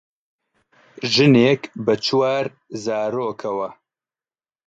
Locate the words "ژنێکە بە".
1.13-1.93